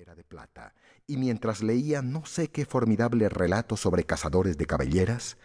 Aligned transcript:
de 0.00 0.24
plata, 0.24 0.72
y 1.06 1.18
mientras 1.18 1.62
leía 1.62 2.00
no 2.00 2.24
sé 2.24 2.48
qué 2.48 2.64
formidable 2.64 3.28
relato 3.28 3.76
sobre 3.76 4.04
cazadores 4.04 4.56
de 4.56 4.64
cabelleras, 4.64 5.36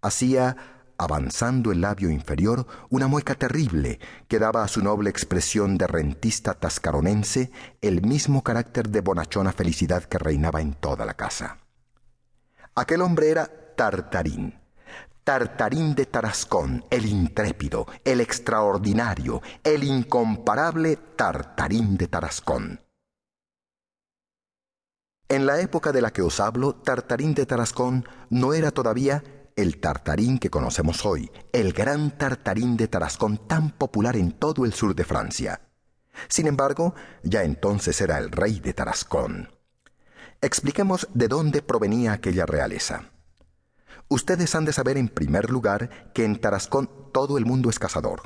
hacía, 0.00 0.56
avanzando 0.96 1.70
el 1.70 1.82
labio 1.82 2.08
inferior, 2.08 2.66
una 2.88 3.08
mueca 3.08 3.34
terrible 3.34 4.00
que 4.26 4.38
daba 4.38 4.64
a 4.64 4.68
su 4.68 4.82
noble 4.82 5.10
expresión 5.10 5.76
de 5.76 5.86
rentista 5.86 6.54
tascaronense 6.54 7.50
el 7.82 8.00
mismo 8.00 8.42
carácter 8.42 8.88
de 8.88 9.02
bonachona 9.02 9.52
felicidad 9.52 10.04
que 10.04 10.16
reinaba 10.16 10.62
en 10.62 10.72
toda 10.72 11.04
la 11.04 11.12
casa. 11.12 11.58
Aquel 12.74 13.02
hombre 13.02 13.28
era 13.28 13.50
Tartarín, 13.76 14.58
Tartarín 15.24 15.94
de 15.94 16.06
Tarascón, 16.06 16.86
el 16.88 17.04
intrépido, 17.04 17.86
el 18.02 18.22
extraordinario, 18.22 19.42
el 19.62 19.84
incomparable 19.84 20.96
Tartarín 21.16 21.98
de 21.98 22.08
Tarascón. 22.08 22.80
En 25.30 25.46
la 25.46 25.60
época 25.60 25.92
de 25.92 26.02
la 26.02 26.12
que 26.12 26.22
os 26.22 26.40
hablo, 26.40 26.74
Tartarín 26.74 27.34
de 27.34 27.46
Tarascón 27.46 28.04
no 28.30 28.52
era 28.52 28.72
todavía 28.72 29.22
el 29.54 29.78
Tartarín 29.78 30.40
que 30.40 30.50
conocemos 30.50 31.06
hoy, 31.06 31.30
el 31.52 31.72
gran 31.72 32.18
Tartarín 32.18 32.76
de 32.76 32.88
Tarascón 32.88 33.46
tan 33.46 33.70
popular 33.70 34.16
en 34.16 34.32
todo 34.32 34.64
el 34.64 34.72
sur 34.72 34.92
de 34.92 35.04
Francia. 35.04 35.60
Sin 36.28 36.48
embargo, 36.48 36.96
ya 37.22 37.44
entonces 37.44 38.00
era 38.00 38.18
el 38.18 38.32
rey 38.32 38.58
de 38.58 38.74
Tarascón. 38.74 39.50
Expliquemos 40.40 41.06
de 41.14 41.28
dónde 41.28 41.62
provenía 41.62 42.12
aquella 42.12 42.44
realeza. 42.44 43.12
Ustedes 44.08 44.56
han 44.56 44.64
de 44.64 44.72
saber 44.72 44.98
en 44.98 45.08
primer 45.08 45.48
lugar 45.48 46.10
que 46.12 46.24
en 46.24 46.40
Tarascón 46.40 46.90
todo 47.12 47.38
el 47.38 47.46
mundo 47.46 47.70
es 47.70 47.78
cazador, 47.78 48.22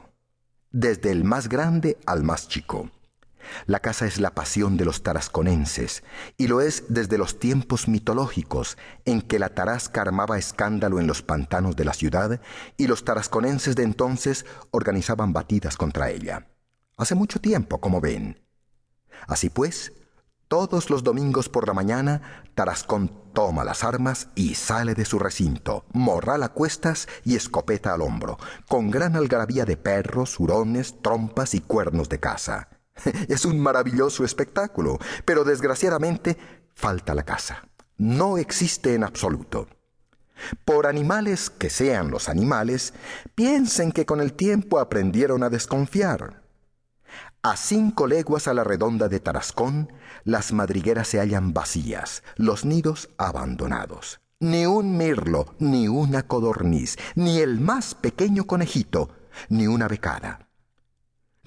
desde 0.70 1.10
el 1.10 1.24
más 1.24 1.50
grande 1.50 1.98
al 2.06 2.22
más 2.22 2.48
chico. 2.48 2.90
La 3.66 3.80
caza 3.80 4.06
es 4.06 4.20
la 4.20 4.34
pasión 4.34 4.76
de 4.76 4.84
los 4.84 5.02
tarasconenses, 5.02 6.02
y 6.36 6.46
lo 6.46 6.60
es 6.60 6.84
desde 6.88 7.18
los 7.18 7.38
tiempos 7.38 7.88
mitológicos 7.88 8.76
en 9.04 9.22
que 9.22 9.38
la 9.38 9.50
tarasca 9.50 10.02
armaba 10.02 10.38
escándalo 10.38 11.00
en 11.00 11.06
los 11.06 11.22
pantanos 11.22 11.76
de 11.76 11.84
la 11.84 11.94
ciudad 11.94 12.40
y 12.76 12.86
los 12.86 13.04
tarasconenses 13.04 13.76
de 13.76 13.82
entonces 13.82 14.46
organizaban 14.70 15.32
batidas 15.32 15.76
contra 15.76 16.10
ella. 16.10 16.48
Hace 16.96 17.14
mucho 17.14 17.40
tiempo, 17.40 17.80
como 17.80 18.00
ven. 18.00 18.40
Así 19.26 19.50
pues, 19.50 19.92
todos 20.48 20.90
los 20.90 21.02
domingos 21.02 21.48
por 21.48 21.66
la 21.66 21.74
mañana, 21.74 22.44
Tarascón 22.54 23.10
toma 23.32 23.64
las 23.64 23.82
armas 23.82 24.28
y 24.34 24.54
sale 24.54 24.94
de 24.94 25.04
su 25.04 25.18
recinto, 25.18 25.84
morral 25.92 26.42
a 26.42 26.50
cuestas 26.50 27.08
y 27.24 27.34
escopeta 27.34 27.94
al 27.94 28.02
hombro, 28.02 28.38
con 28.68 28.90
gran 28.90 29.16
algarabía 29.16 29.64
de 29.64 29.76
perros, 29.76 30.38
hurones, 30.38 31.02
trompas 31.02 31.54
y 31.54 31.60
cuernos 31.60 32.08
de 32.08 32.20
caza. 32.20 32.68
Es 33.28 33.44
un 33.44 33.60
maravilloso 33.60 34.24
espectáculo, 34.24 34.98
pero 35.24 35.44
desgraciadamente 35.44 36.36
falta 36.74 37.14
la 37.14 37.24
caza. 37.24 37.68
No 37.96 38.38
existe 38.38 38.94
en 38.94 39.04
absoluto. 39.04 39.68
Por 40.64 40.86
animales 40.86 41.48
que 41.48 41.70
sean 41.70 42.10
los 42.10 42.28
animales, 42.28 42.92
piensen 43.34 43.92
que 43.92 44.04
con 44.04 44.20
el 44.20 44.32
tiempo 44.32 44.80
aprendieron 44.80 45.42
a 45.42 45.50
desconfiar. 45.50 46.42
A 47.42 47.56
cinco 47.56 48.06
leguas 48.06 48.48
a 48.48 48.54
la 48.54 48.64
redonda 48.64 49.08
de 49.08 49.20
Tarascón, 49.20 49.92
las 50.24 50.52
madrigueras 50.52 51.08
se 51.08 51.20
hallan 51.20 51.52
vacías, 51.52 52.22
los 52.36 52.64
nidos 52.64 53.10
abandonados. 53.18 54.20
Ni 54.40 54.66
un 54.66 54.96
mirlo, 54.96 55.54
ni 55.58 55.86
una 55.86 56.26
codorniz, 56.26 56.96
ni 57.14 57.38
el 57.38 57.60
más 57.60 57.94
pequeño 57.94 58.46
conejito, 58.46 59.10
ni 59.48 59.66
una 59.66 59.88
becada. 59.88 60.48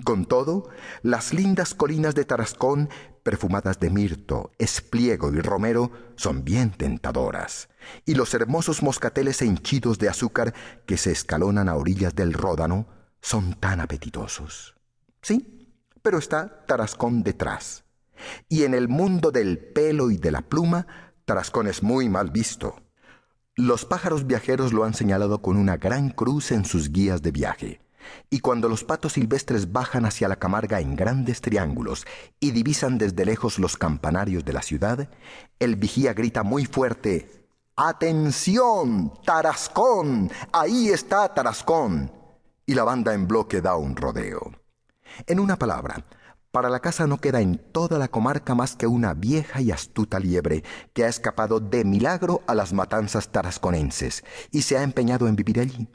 Con 0.03 0.25
todo, 0.25 0.69
las 1.01 1.33
lindas 1.33 1.73
colinas 1.73 2.15
de 2.15 2.25
Tarascón, 2.25 2.89
perfumadas 3.23 3.79
de 3.79 3.89
mirto, 3.89 4.51
espliego 4.57 5.33
y 5.33 5.41
romero, 5.41 5.91
son 6.15 6.43
bien 6.43 6.71
tentadoras, 6.71 7.69
y 8.05 8.15
los 8.15 8.33
hermosos 8.33 8.83
moscateles 8.83 9.41
henchidos 9.41 9.97
de 9.97 10.09
azúcar 10.09 10.53
que 10.85 10.97
se 10.97 11.11
escalonan 11.11 11.67
a 11.67 11.75
orillas 11.75 12.15
del 12.15 12.33
Ródano 12.33 12.87
son 13.21 13.55
tan 13.55 13.81
apetitosos. 13.81 14.75
¿Sí? 15.21 15.57
pero 16.07 16.19
está 16.19 16.65
Tarascón 16.65 17.21
detrás. 17.21 17.83
Y 18.47 18.63
en 18.63 18.73
el 18.73 18.87
mundo 18.87 19.29
del 19.29 19.59
pelo 19.59 20.09
y 20.09 20.15
de 20.15 20.31
la 20.31 20.41
pluma, 20.41 20.87
Tarascón 21.25 21.67
es 21.67 21.83
muy 21.83 22.07
mal 22.07 22.31
visto. 22.31 22.81
Los 23.57 23.83
pájaros 23.83 24.25
viajeros 24.25 24.71
lo 24.71 24.85
han 24.85 24.93
señalado 24.93 25.41
con 25.41 25.57
una 25.57 25.75
gran 25.75 26.09
cruz 26.09 26.53
en 26.53 26.63
sus 26.63 26.93
guías 26.93 27.21
de 27.23 27.31
viaje. 27.31 27.81
Y 28.29 28.39
cuando 28.39 28.69
los 28.69 28.83
patos 28.83 29.13
silvestres 29.13 29.71
bajan 29.71 30.05
hacia 30.05 30.27
la 30.27 30.37
Camarga 30.37 30.79
en 30.79 30.95
grandes 30.95 31.41
triángulos 31.41 32.05
y 32.39 32.51
divisan 32.51 32.97
desde 32.97 33.25
lejos 33.25 33.59
los 33.59 33.77
campanarios 33.77 34.43
de 34.45 34.53
la 34.53 34.61
ciudad, 34.61 35.09
el 35.59 35.75
vigía 35.75 36.13
grita 36.13 36.43
muy 36.43 36.65
fuerte 36.65 37.37
¡Atención! 37.79 39.13
¡Tarascón! 39.23 40.31
Ahí 40.51 40.89
está 40.89 41.31
Tarascón. 41.31 42.11
Y 42.65 42.73
la 42.73 42.83
banda 42.83 43.13
en 43.13 43.27
bloque 43.27 43.61
da 43.61 43.75
un 43.75 43.95
rodeo. 43.95 44.51
En 45.27 45.39
una 45.39 45.57
palabra, 45.57 46.03
para 46.49 46.69
la 46.71 46.79
casa 46.79 47.05
no 47.05 47.19
queda 47.19 47.39
en 47.39 47.59
toda 47.71 47.99
la 47.99 48.07
comarca 48.07 48.55
más 48.55 48.75
que 48.75 48.87
una 48.87 49.13
vieja 49.13 49.61
y 49.61 49.69
astuta 49.69 50.19
liebre 50.19 50.63
que 50.93 51.05
ha 51.05 51.07
escapado 51.07 51.59
de 51.59 51.85
milagro 51.85 52.41
a 52.47 52.55
las 52.55 52.73
matanzas 52.73 53.31
tarasconenses 53.31 54.23
y 54.51 54.63
se 54.63 54.75
ha 54.75 54.81
empeñado 54.81 55.27
en 55.27 55.35
vivir 55.35 55.59
allí. 55.59 55.87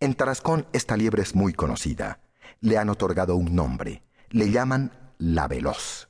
En 0.00 0.14
Tarascón 0.14 0.66
esta 0.72 0.96
liebre 0.96 1.22
es 1.22 1.34
muy 1.34 1.52
conocida. 1.52 2.20
Le 2.60 2.78
han 2.78 2.88
otorgado 2.88 3.36
un 3.36 3.54
nombre. 3.54 4.02
Le 4.30 4.50
llaman 4.50 4.92
la 5.18 5.48
veloz. 5.48 6.08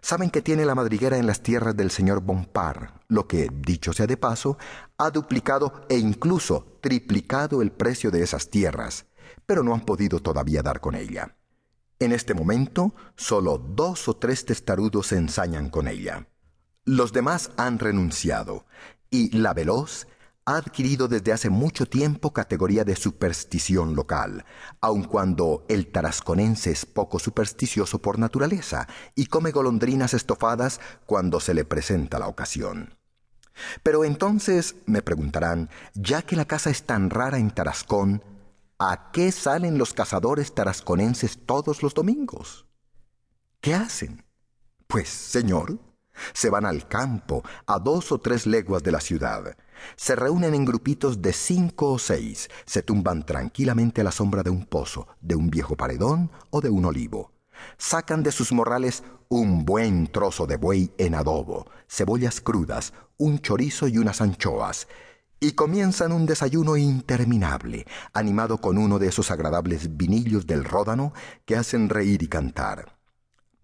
Saben 0.00 0.30
que 0.30 0.42
tiene 0.42 0.64
la 0.64 0.74
madriguera 0.74 1.18
en 1.18 1.26
las 1.26 1.42
tierras 1.42 1.76
del 1.76 1.90
señor 1.90 2.20
Bompard, 2.20 2.90
lo 3.08 3.26
que, 3.26 3.48
dicho 3.52 3.92
sea 3.92 4.06
de 4.06 4.16
paso, 4.16 4.58
ha 4.98 5.10
duplicado 5.10 5.86
e 5.88 5.96
incluso 5.96 6.78
triplicado 6.80 7.62
el 7.62 7.72
precio 7.72 8.10
de 8.10 8.22
esas 8.22 8.50
tierras, 8.50 9.06
pero 9.46 9.62
no 9.62 9.74
han 9.74 9.80
podido 9.80 10.20
todavía 10.20 10.62
dar 10.62 10.80
con 10.80 10.94
ella. 10.94 11.36
En 11.98 12.12
este 12.12 12.34
momento, 12.34 12.94
solo 13.16 13.58
dos 13.58 14.08
o 14.08 14.16
tres 14.16 14.44
testarudos 14.44 15.08
se 15.08 15.16
ensañan 15.16 15.68
con 15.68 15.88
ella. 15.88 16.28
Los 16.84 17.12
demás 17.12 17.50
han 17.56 17.78
renunciado, 17.78 18.66
y 19.10 19.36
la 19.36 19.54
veloz 19.54 20.06
ha 20.48 20.56
adquirido 20.56 21.08
desde 21.08 21.32
hace 21.32 21.50
mucho 21.50 21.84
tiempo 21.84 22.32
categoría 22.32 22.82
de 22.82 22.96
superstición 22.96 23.94
local, 23.94 24.46
aun 24.80 25.04
cuando 25.04 25.66
el 25.68 25.88
tarasconense 25.88 26.70
es 26.70 26.86
poco 26.86 27.18
supersticioso 27.18 28.00
por 28.00 28.18
naturaleza 28.18 28.88
y 29.14 29.26
come 29.26 29.50
golondrinas 29.50 30.14
estofadas 30.14 30.80
cuando 31.04 31.38
se 31.38 31.52
le 31.52 31.66
presenta 31.66 32.18
la 32.18 32.28
ocasión. 32.28 32.94
Pero 33.82 34.06
entonces, 34.06 34.76
me 34.86 35.02
preguntarán, 35.02 35.68
ya 35.92 36.22
que 36.22 36.34
la 36.34 36.46
casa 36.46 36.70
es 36.70 36.84
tan 36.84 37.10
rara 37.10 37.36
en 37.38 37.50
Tarascón, 37.50 38.22
¿A 38.80 39.10
qué 39.10 39.32
salen 39.32 39.76
los 39.76 39.92
cazadores 39.92 40.54
tarasconenses 40.54 41.44
todos 41.44 41.82
los 41.82 41.94
domingos? 41.94 42.64
¿Qué 43.60 43.74
hacen? 43.74 44.24
Pues, 44.86 45.08
señor, 45.08 45.80
se 46.32 46.48
van 46.48 46.64
al 46.64 46.86
campo, 46.86 47.42
a 47.66 47.80
dos 47.80 48.12
o 48.12 48.20
tres 48.20 48.46
leguas 48.46 48.84
de 48.84 48.92
la 48.92 49.00
ciudad. 49.00 49.56
Se 49.96 50.16
reúnen 50.16 50.54
en 50.54 50.64
grupitos 50.64 51.22
de 51.22 51.32
cinco 51.32 51.92
o 51.92 51.98
seis, 51.98 52.48
se 52.66 52.82
tumban 52.82 53.24
tranquilamente 53.24 54.00
a 54.00 54.04
la 54.04 54.12
sombra 54.12 54.42
de 54.42 54.50
un 54.50 54.66
pozo, 54.66 55.08
de 55.20 55.34
un 55.34 55.50
viejo 55.50 55.76
paredón 55.76 56.30
o 56.50 56.60
de 56.60 56.70
un 56.70 56.84
olivo. 56.84 57.32
Sacan 57.76 58.22
de 58.22 58.32
sus 58.32 58.52
morrales 58.52 59.02
un 59.28 59.64
buen 59.64 60.06
trozo 60.06 60.46
de 60.46 60.56
buey 60.56 60.92
en 60.98 61.14
adobo, 61.14 61.66
cebollas 61.88 62.40
crudas, 62.40 62.94
un 63.18 63.40
chorizo 63.40 63.88
y 63.88 63.98
unas 63.98 64.20
anchoas, 64.20 64.88
y 65.40 65.52
comienzan 65.52 66.12
un 66.12 66.26
desayuno 66.26 66.76
interminable, 66.76 67.86
animado 68.12 68.58
con 68.58 68.78
uno 68.78 68.98
de 68.98 69.08
esos 69.08 69.30
agradables 69.30 69.96
vinillos 69.96 70.46
del 70.46 70.64
ródano 70.64 71.12
que 71.44 71.56
hacen 71.56 71.88
reír 71.88 72.22
y 72.22 72.28
cantar. 72.28 72.97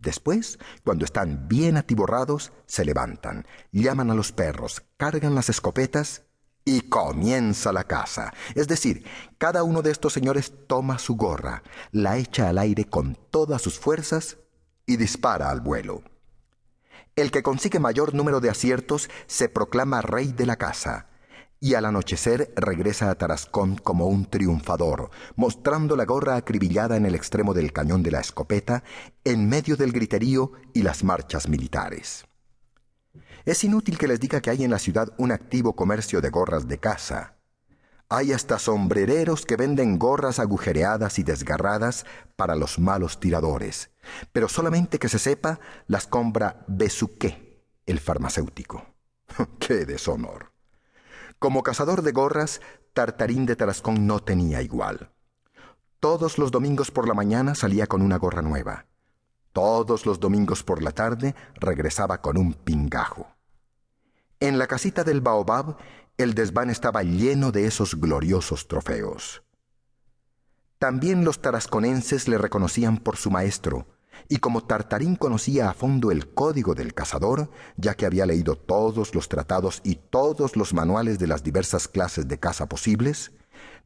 Después, 0.05 0.59
cuando 0.85 1.07
están 1.07 1.49
bien 1.49 1.79
atiborrados, 1.79 2.53
se 2.67 2.85
levantan, 2.85 3.47
llaman 3.73 4.11
a 4.11 4.15
los 4.15 4.33
perros, 4.33 4.83
cargan 4.99 5.35
las 5.35 5.49
escopetas 5.49 6.25
y 6.67 6.83
comienza 6.83 7.73
la 7.73 7.85
caza. 7.85 8.33
Es 8.55 8.69
decir, 8.69 9.07
cada 9.39 9.63
uno 9.63 9.81
de 9.81 9.91
estos 9.91 10.13
señores 10.13 10.53
toma 10.67 10.99
su 10.99 11.17
gorra, 11.17 11.63
la 11.91 12.19
echa 12.19 12.51
al 12.51 12.59
aire 12.59 12.85
con 12.85 13.17
todas 13.31 13.63
sus 13.63 13.79
fuerzas 13.79 14.37
y 14.85 14.99
dispara 14.99 15.51
al 15.51 15.63
vuelo. 15.63 16.03
El 17.17 17.31
que 17.31 17.43
consigue 17.43 17.79
mayor 17.79 18.15
número 18.15 18.41
de 18.41 18.51
aciertos 18.51 19.09
se 19.27 19.49
proclama 19.49 20.03
rey 20.03 20.33
de 20.33 20.45
la 20.45 20.57
caza 20.57 21.09
y 21.61 21.75
al 21.75 21.87
anochecer 21.87 22.53
regresa 22.57 23.11
a 23.11 23.15
Tarascón 23.15 23.77
como 23.77 24.07
un 24.07 24.27
triunfador, 24.27 25.11
mostrando 25.37 25.97
la 25.97 26.05
gorra 26.05 26.37
acribillada 26.37 26.97
en 26.97 27.07
el 27.07 27.15
extremo 27.15 27.55
del 27.55 27.73
cañón 27.73 28.03
de 28.03 28.11
la 28.11 28.21
escopeta, 28.21 28.85
en 29.25 29.49
medio 29.49 29.77
del 29.77 29.93
griterío 29.93 30.53
y 30.73 30.83
las 30.83 31.05
marchas 31.05 31.49
militares. 31.49 32.27
Es 33.45 33.63
inútil 33.63 33.99
que 33.99 34.09
les 34.09 34.21
diga 34.21 34.41
que 34.41 34.51
hay 34.51 34.65
en 34.65 34.71
la 34.71 34.79
ciudad 34.79 35.13
un 35.19 35.31
activo 35.31 35.77
comercio 35.77 36.21
de 36.21 36.31
gorras 36.31 36.67
de 36.67 36.79
caza. 36.79 37.37
Hay 38.09 38.33
hasta 38.33 38.59
sombrereros 38.59 39.45
que 39.45 39.57
venden 39.57 39.99
gorras 39.99 40.39
agujereadas 40.39 41.19
y 41.19 41.25
desgarradas 41.25 42.07
para 42.37 42.55
los 42.55 42.79
malos 42.79 43.21
tiradores, 43.21 43.91
pero 44.33 44.49
solamente 44.49 44.99
que 44.99 45.09
se 45.09 45.19
sepa 45.19 45.61
las 45.87 46.07
compra 46.07 46.65
Besuqué, 46.69 47.65
el 47.87 48.01
farmacéutico. 48.01 48.87
¡Qué 49.59 49.85
deshonor! 49.85 50.54
Como 51.45 51.63
cazador 51.63 52.01
de 52.01 52.13
gorras, 52.13 52.63
Tartarín 52.95 53.45
de 53.45 53.55
Tarascón 53.55 54.07
no 54.07 54.19
tenía 54.19 54.63
igual. 54.63 55.11
Todos 56.01 56.39
los 56.39 56.51
domingos 56.51 56.91
por 56.91 57.07
la 57.07 57.13
mañana 57.13 57.55
salía 57.55 57.87
con 57.87 58.01
una 58.01 58.17
gorra 58.17 58.41
nueva. 58.41 58.87
Todos 59.53 60.07
los 60.07 60.21
domingos 60.21 60.63
por 60.63 60.83
la 60.83 60.93
tarde 60.93 61.35
regresaba 61.57 62.23
con 62.23 62.39
un 62.39 62.55
pingajo. 62.55 63.27
En 64.41 64.59
la 64.59 64.67
casita 64.67 65.05
del 65.05 65.21
Baobab 65.21 65.77
el 66.17 66.33
desván 66.33 66.71
estaba 66.71 67.03
lleno 67.03 67.53
de 67.53 67.67
esos 67.67 68.01
gloriosos 68.01 68.67
trofeos. 68.67 69.43
También 70.79 71.27
los 71.27 71.43
tarasconenses 71.43 72.27
le 72.27 72.39
reconocían 72.39 72.97
por 72.97 73.19
su 73.19 73.31
maestro, 73.31 73.87
y 74.29 74.39
como 74.39 74.65
Tartarín 74.65 75.17
conocía 75.17 75.69
a 75.69 75.75
fondo 75.75 76.11
el 76.11 76.33
código 76.33 76.75
del 76.75 76.95
cazador, 76.95 77.51
ya 77.77 77.95
que 77.95 78.07
había 78.07 78.27
leído 78.27 78.57
todos 78.57 79.15
los 79.15 79.29
tratados 79.29 79.81
y 79.85 79.97
todos 79.97 80.57
los 80.57 80.75
manuales 80.75 81.19
de 81.19 81.27
las 81.27 81.43
diversas 81.43 81.89
clases 81.89 82.29
de 82.29 82.39
caza 82.39 82.69
posibles, 82.69 83.33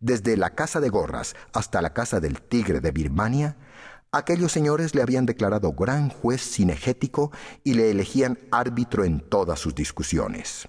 desde 0.00 0.36
la 0.36 0.54
caza 0.54 0.80
de 0.80 0.88
gorras 0.88 1.34
hasta 1.52 1.82
la 1.82 1.92
caza 1.92 2.20
del 2.20 2.40
tigre 2.40 2.80
de 2.80 2.92
Birmania, 2.92 3.56
aquellos 4.12 4.52
señores 4.52 4.94
le 4.94 5.02
habían 5.02 5.26
declarado 5.26 5.72
gran 5.72 6.08
juez 6.08 6.40
cinegético 6.40 7.32
y 7.64 7.74
le 7.74 7.90
elegían 7.90 8.38
árbitro 8.50 9.04
en 9.04 9.20
todas 9.20 9.58
sus 9.58 9.74
discusiones. 9.74 10.68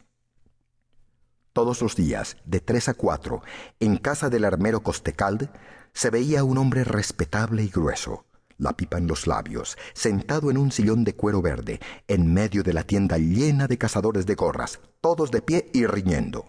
Todos 1.54 1.82
los 1.82 1.96
días, 1.96 2.38
de 2.46 2.60
tres 2.60 2.90
a 2.90 2.94
cuatro, 2.94 3.42
en 3.80 3.98
casa 3.98 4.30
del 4.30 4.46
armero 4.46 4.82
Costecalde, 4.82 5.50
se 5.94 6.10
veía 6.10 6.44
un 6.44 6.58
hombre 6.58 6.84
respetable 6.84 7.64
y 7.64 7.70
grueso, 7.70 8.26
la 8.60 8.74
pipa 8.74 8.98
en 8.98 9.08
los 9.08 9.26
labios, 9.26 9.78
sentado 9.94 10.52
en 10.52 10.58
un 10.58 10.72
sillón 10.72 11.04
de 11.04 11.16
cuero 11.16 11.42
verde, 11.42 11.80
en 12.08 12.32
medio 12.32 12.62
de 12.62 12.74
la 12.74 12.84
tienda 12.84 13.18
llena 13.18 13.68
de 13.68 13.78
cazadores 13.78 14.26
de 14.28 14.36
gorras, 14.36 14.80
todos 15.02 15.32
de 15.32 15.42
pie 15.42 15.72
y 15.74 15.86
riñendo. 15.88 16.46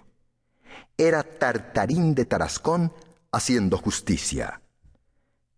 Era 0.98 1.22
Tartarín 1.22 2.14
de 2.14 2.26
Tarascón 2.26 2.92
haciendo 3.32 3.78
justicia. 3.78 4.60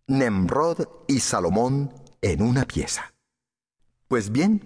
Nemrod 0.07 0.87
y 1.07 1.19
Salomón 1.19 1.93
en 2.21 2.41
una 2.41 2.65
pieza. 2.65 3.13
Pues 4.07 4.31
bien, 4.31 4.61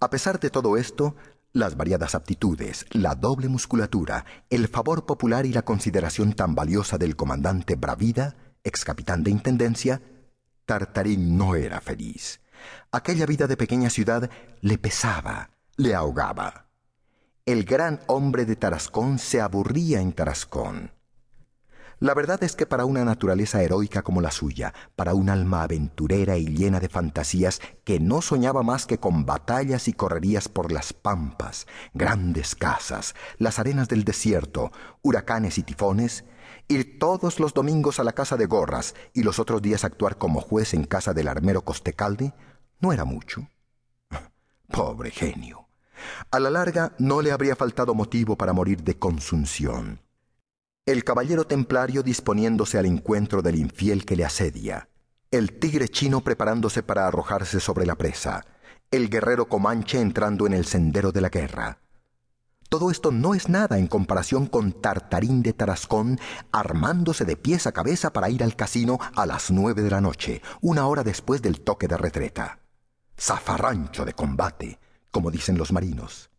a 0.00 0.10
pesar 0.10 0.40
de 0.40 0.50
todo 0.50 0.76
esto, 0.76 1.14
las 1.52 1.76
variadas 1.76 2.14
aptitudes, 2.14 2.86
la 2.90 3.14
doble 3.14 3.48
musculatura, 3.48 4.24
el 4.50 4.68
favor 4.68 5.06
popular 5.06 5.46
y 5.46 5.52
la 5.52 5.62
consideración 5.62 6.32
tan 6.32 6.54
valiosa 6.54 6.98
del 6.98 7.16
comandante 7.16 7.76
Bravida, 7.76 8.36
ex 8.64 8.84
capitán 8.84 9.22
de 9.22 9.30
intendencia, 9.30 10.02
Tartarín 10.68 11.38
no 11.38 11.54
era 11.54 11.80
feliz. 11.80 12.42
Aquella 12.92 13.24
vida 13.24 13.46
de 13.46 13.56
pequeña 13.56 13.88
ciudad 13.88 14.28
le 14.60 14.76
pesaba, 14.76 15.48
le 15.78 15.94
ahogaba. 15.94 16.66
El 17.46 17.64
gran 17.64 18.00
hombre 18.06 18.44
de 18.44 18.54
Tarascón 18.54 19.18
se 19.18 19.40
aburría 19.40 20.02
en 20.02 20.12
Tarascón. 20.12 20.92
La 22.00 22.12
verdad 22.12 22.44
es 22.44 22.54
que 22.54 22.66
para 22.66 22.84
una 22.84 23.02
naturaleza 23.02 23.62
heroica 23.62 24.02
como 24.02 24.20
la 24.20 24.30
suya, 24.30 24.74
para 24.94 25.14
un 25.14 25.30
alma 25.30 25.62
aventurera 25.62 26.36
y 26.36 26.48
llena 26.48 26.80
de 26.80 26.90
fantasías 26.90 27.62
que 27.84 27.98
no 27.98 28.20
soñaba 28.20 28.62
más 28.62 28.84
que 28.84 28.98
con 28.98 29.24
batallas 29.24 29.88
y 29.88 29.94
correrías 29.94 30.50
por 30.50 30.70
las 30.70 30.92
pampas, 30.92 31.66
grandes 31.94 32.54
casas, 32.54 33.14
las 33.38 33.58
arenas 33.58 33.88
del 33.88 34.04
desierto, 34.04 34.70
huracanes 35.00 35.56
y 35.56 35.62
tifones, 35.62 36.26
ir 36.68 36.98
todos 36.98 37.40
los 37.40 37.54
domingos 37.54 37.98
a 37.98 38.04
la 38.04 38.12
casa 38.12 38.36
de 38.36 38.46
gorras 38.46 38.94
y 39.14 39.22
los 39.22 39.38
otros 39.38 39.62
días 39.62 39.84
actuar 39.84 40.18
como 40.18 40.40
juez 40.40 40.74
en 40.74 40.84
casa 40.84 41.14
del 41.14 41.28
armero 41.28 41.62
Costecalde, 41.62 42.34
no 42.80 42.92
era 42.92 43.04
mucho. 43.04 43.48
Pobre 44.68 45.10
genio. 45.10 45.68
A 46.30 46.38
la 46.38 46.50
larga 46.50 46.94
no 46.98 47.22
le 47.22 47.32
habría 47.32 47.56
faltado 47.56 47.94
motivo 47.94 48.36
para 48.36 48.52
morir 48.52 48.82
de 48.82 48.98
consunción. 48.98 50.02
El 50.86 51.04
caballero 51.04 51.46
templario 51.46 52.02
disponiéndose 52.02 52.78
al 52.78 52.86
encuentro 52.86 53.42
del 53.42 53.56
infiel 53.56 54.04
que 54.04 54.16
le 54.16 54.24
asedia, 54.24 54.88
el 55.30 55.58
tigre 55.58 55.88
chino 55.88 56.22
preparándose 56.22 56.82
para 56.82 57.06
arrojarse 57.06 57.60
sobre 57.60 57.84
la 57.84 57.96
presa, 57.96 58.46
el 58.90 59.10
guerrero 59.10 59.48
comanche 59.48 60.00
entrando 60.00 60.46
en 60.46 60.54
el 60.54 60.64
sendero 60.64 61.12
de 61.12 61.20
la 61.20 61.28
guerra, 61.28 61.80
todo 62.78 62.92
esto 62.92 63.10
no 63.10 63.34
es 63.34 63.48
nada 63.48 63.76
en 63.76 63.88
comparación 63.88 64.46
con 64.46 64.70
Tartarín 64.70 65.42
de 65.42 65.52
Tarascón 65.52 66.20
armándose 66.52 67.24
de 67.24 67.36
pies 67.36 67.66
a 67.66 67.72
cabeza 67.72 68.12
para 68.12 68.30
ir 68.30 68.44
al 68.44 68.54
casino 68.54 69.00
a 69.16 69.26
las 69.26 69.50
nueve 69.50 69.82
de 69.82 69.90
la 69.90 70.00
noche, 70.00 70.42
una 70.60 70.86
hora 70.86 71.02
después 71.02 71.42
del 71.42 71.60
toque 71.60 71.88
de 71.88 71.96
retreta. 71.96 72.60
Zafarrancho 73.18 74.04
de 74.04 74.12
combate, 74.12 74.78
como 75.10 75.32
dicen 75.32 75.58
los 75.58 75.72
marinos. 75.72 76.30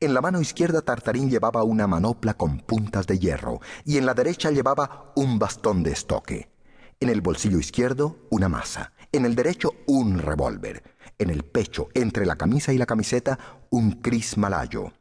En 0.00 0.14
la 0.14 0.20
mano 0.20 0.40
izquierda 0.40 0.82
Tartarín 0.82 1.30
llevaba 1.30 1.62
una 1.62 1.86
manopla 1.86 2.34
con 2.34 2.58
puntas 2.58 3.06
de 3.06 3.20
hierro 3.20 3.60
y 3.84 3.98
en 3.98 4.06
la 4.06 4.14
derecha 4.14 4.50
llevaba 4.50 5.12
un 5.14 5.38
bastón 5.38 5.84
de 5.84 5.92
estoque. 5.92 6.50
En 6.98 7.08
el 7.08 7.20
bolsillo 7.20 7.60
izquierdo 7.60 8.16
una 8.30 8.48
masa, 8.48 8.94
en 9.12 9.24
el 9.24 9.36
derecho 9.36 9.74
un 9.86 10.18
revólver, 10.18 10.82
en 11.18 11.30
el 11.30 11.44
pecho, 11.44 11.86
entre 11.94 12.26
la 12.26 12.34
camisa 12.34 12.72
y 12.72 12.78
la 12.78 12.86
camiseta, 12.86 13.38
un 13.70 13.92
cris 13.92 14.36
malayo 14.36 14.92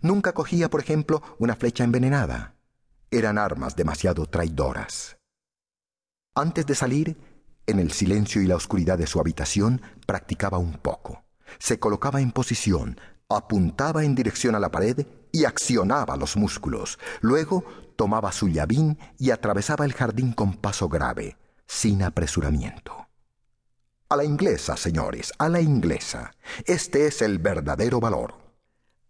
Nunca 0.00 0.32
cogía, 0.32 0.70
por 0.70 0.80
ejemplo, 0.80 1.22
una 1.38 1.56
flecha 1.56 1.84
envenenada. 1.84 2.54
Eran 3.10 3.38
armas 3.38 3.76
demasiado 3.76 4.26
traidoras. 4.26 5.18
Antes 6.34 6.66
de 6.66 6.74
salir, 6.74 7.18
en 7.66 7.78
el 7.78 7.92
silencio 7.92 8.42
y 8.42 8.46
la 8.46 8.56
oscuridad 8.56 8.98
de 8.98 9.06
su 9.06 9.20
habitación, 9.20 9.82
practicaba 10.06 10.58
un 10.58 10.74
poco. 10.74 11.24
Se 11.58 11.78
colocaba 11.78 12.20
en 12.20 12.32
posición, 12.32 13.00
apuntaba 13.28 14.04
en 14.04 14.14
dirección 14.14 14.54
a 14.54 14.60
la 14.60 14.70
pared 14.70 15.06
y 15.32 15.44
accionaba 15.44 16.16
los 16.16 16.36
músculos. 16.36 16.98
Luego 17.20 17.64
tomaba 17.96 18.32
su 18.32 18.48
llavín 18.48 18.98
y 19.18 19.30
atravesaba 19.30 19.84
el 19.84 19.92
jardín 19.92 20.32
con 20.32 20.54
paso 20.54 20.88
grave, 20.88 21.36
sin 21.66 22.02
apresuramiento. 22.02 23.08
A 24.08 24.16
la 24.16 24.24
inglesa, 24.24 24.76
señores, 24.76 25.32
a 25.38 25.48
la 25.48 25.60
inglesa. 25.60 26.32
Este 26.64 27.06
es 27.06 27.22
el 27.22 27.38
verdadero 27.38 28.00
valor. 28.00 28.49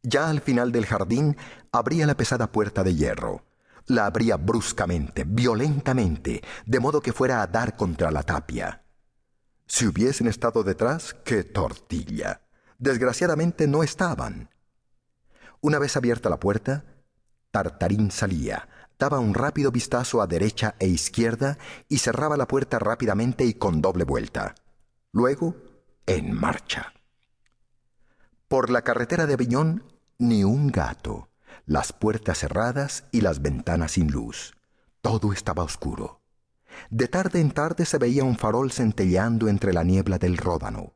Ya 0.03 0.31
al 0.31 0.41
final 0.41 0.73
del 0.73 0.87
jardín 0.87 1.37
abría 1.73 2.07
la 2.07 2.17
pesada 2.17 2.51
puerta 2.51 2.83
de 2.83 2.95
hierro. 2.95 3.45
La 3.87 4.07
abría 4.07 4.37
bruscamente, 4.37 5.25
violentamente, 5.27 6.43
de 6.65 6.81
modo 6.81 7.01
que 7.01 7.13
fuera 7.13 7.43
a 7.43 7.47
dar 7.47 7.77
contra 7.77 8.11
la 8.11 8.23
tapia. 8.23 8.85
Si 9.67 9.87
hubiesen 9.87 10.27
estado 10.27 10.63
detrás, 10.63 11.15
qué 11.25 11.45
tortilla. 11.45 12.43
Desgraciadamente 12.79 13.67
no 13.67 13.83
estaban. 13.83 14.51
Una 15.61 15.79
vez 15.79 15.97
abierta 15.97 16.31
la 16.31 16.41
puerta, 16.41 16.85
Tartarín 17.51 18.11
salía, 18.11 18.69
daba 18.99 19.19
un 19.19 19.35
rápido 19.35 19.71
vistazo 19.71 20.23
a 20.23 20.27
derecha 20.27 20.77
e 20.79 20.87
izquierda 20.87 21.59
y 21.89 21.99
cerraba 21.99 22.37
la 22.37 22.49
puerta 22.49 22.79
rápidamente 22.79 23.45
y 23.45 23.55
con 23.55 23.83
doble 23.83 24.05
vuelta. 24.05 24.55
Luego, 25.13 25.57
en 26.07 26.33
marcha. 26.33 26.93
Por 28.51 28.69
la 28.69 28.83
carretera 28.83 29.27
de 29.27 29.35
Aviñón, 29.35 29.85
ni 30.19 30.43
un 30.43 30.73
gato, 30.73 31.29
las 31.67 31.93
puertas 31.93 32.39
cerradas 32.39 33.05
y 33.13 33.21
las 33.21 33.43
ventanas 33.43 33.93
sin 33.93 34.11
luz. 34.11 34.57
Todo 35.03 35.33
estaba 35.33 35.63
oscuro. 35.63 36.21
De 36.91 37.07
tarde 37.07 37.41
en 37.41 37.53
tarde 37.53 37.87
se 37.87 37.99
veía 37.99 38.25
un 38.25 38.37
farol 38.37 38.73
centelleando 38.73 39.47
entre 39.47 39.73
la 39.73 39.85
niebla 39.85 40.19
del 40.19 40.37
Ródano. 40.37 40.95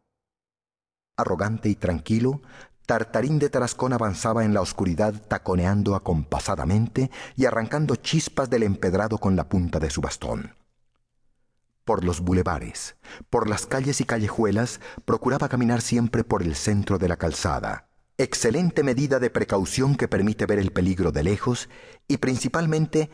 Arrogante 1.16 1.68
y 1.68 1.76
tranquilo, 1.76 2.42
Tartarín 2.86 3.38
de 3.38 3.50
Tarascón 3.50 3.92
avanzaba 3.92 4.44
en 4.44 4.52
la 4.52 4.60
oscuridad 4.60 5.14
taconeando 5.28 5.94
acompasadamente 5.94 7.12
y 7.36 7.44
arrancando 7.44 7.94
chispas 7.94 8.50
del 8.50 8.64
empedrado 8.64 9.18
con 9.18 9.36
la 9.36 9.48
punta 9.48 9.78
de 9.78 9.90
su 9.90 10.00
bastón 10.00 10.56
por 11.84 12.04
los 12.04 12.20
bulevares, 12.20 12.96
por 13.30 13.48
las 13.48 13.66
calles 13.66 14.00
y 14.00 14.04
callejuelas, 14.04 14.80
procuraba 15.04 15.48
caminar 15.48 15.82
siempre 15.82 16.24
por 16.24 16.42
el 16.42 16.54
centro 16.54 16.98
de 16.98 17.08
la 17.08 17.16
calzada. 17.16 17.88
Excelente 18.16 18.82
medida 18.82 19.18
de 19.18 19.30
precaución 19.30 19.96
que 19.96 20.08
permite 20.08 20.46
ver 20.46 20.58
el 20.58 20.72
peligro 20.72 21.12
de 21.12 21.24
lejos 21.24 21.68
y 22.06 22.18
principalmente 22.18 23.10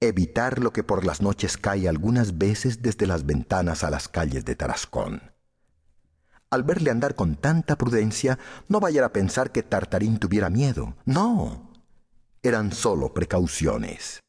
evitar 0.00 0.58
lo 0.58 0.72
que 0.72 0.84
por 0.84 1.04
las 1.04 1.22
noches 1.22 1.56
cae 1.56 1.88
algunas 1.88 2.36
veces 2.38 2.82
desde 2.82 3.06
las 3.06 3.24
ventanas 3.24 3.84
a 3.84 3.90
las 3.90 4.08
calles 4.08 4.44
de 4.44 4.54
Tarascón. 4.54 5.34
Al 6.50 6.62
verle 6.62 6.90
andar 6.90 7.14
con 7.14 7.36
tanta 7.36 7.76
prudencia, 7.76 8.38
no 8.68 8.80
vaya 8.80 9.04
a 9.04 9.12
pensar 9.12 9.50
que 9.50 9.62
Tartarín 9.62 10.18
tuviera 10.18 10.50
miedo. 10.50 10.94
No. 11.04 11.72
Eran 12.42 12.72
solo 12.72 13.12
precauciones. 13.12 14.20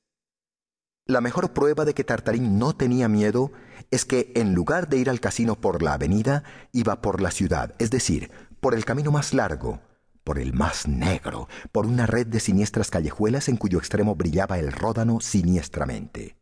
La 1.06 1.22
mejor 1.22 1.54
prueba 1.54 1.86
de 1.86 1.94
que 1.94 2.04
Tartarín 2.04 2.58
no 2.58 2.76
tenía 2.76 3.08
miedo 3.08 3.52
es 3.92 4.06
que 4.06 4.32
en 4.36 4.54
lugar 4.54 4.90
de 4.90 4.98
ir 4.98 5.10
al 5.10 5.20
casino 5.20 5.60
por 5.60 5.82
la 5.82 5.94
avenida, 5.94 6.44
iba 6.72 7.02
por 7.02 7.22
la 7.22 7.32
ciudad, 7.32 7.74
es 7.80 7.92
decir, 7.92 8.32
por 8.60 8.74
el 8.74 8.86
camino 8.86 9.12
más 9.12 9.34
largo, 9.34 9.82
por 10.24 10.40
el 10.40 10.54
más 10.54 10.88
negro, 10.88 11.48
por 11.72 11.86
una 11.86 12.08
red 12.08 12.28
de 12.28 12.40
siniestras 12.40 12.90
callejuelas 12.90 13.48
en 13.48 13.58
cuyo 13.58 13.78
extremo 13.78 14.16
brillaba 14.16 14.58
el 14.58 14.72
ródano 14.72 15.20
siniestramente. 15.22 16.36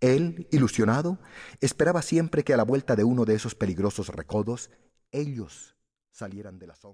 Él, 0.00 0.48
ilusionado, 0.50 1.18
esperaba 1.60 2.02
siempre 2.02 2.44
que 2.44 2.54
a 2.54 2.56
la 2.56 2.62
vuelta 2.62 2.96
de 2.96 3.04
uno 3.04 3.24
de 3.24 3.34
esos 3.34 3.54
peligrosos 3.54 4.08
recodos 4.08 4.70
ellos 5.12 5.76
salieran 6.10 6.58
de 6.58 6.68
la 6.68 6.76
sombra. 6.76 6.88